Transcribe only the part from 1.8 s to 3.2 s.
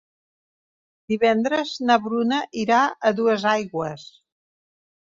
na Bruna irà a